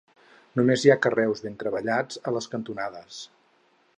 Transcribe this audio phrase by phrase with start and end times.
[0.59, 3.23] Només hi ha carreus ben treballats a les cantonades.